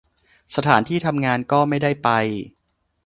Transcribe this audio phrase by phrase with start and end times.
[0.55, 2.09] สถานที่ทำงานก็ไม่ได้ไป